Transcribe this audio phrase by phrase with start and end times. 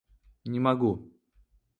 [0.53, 0.91] Не могу.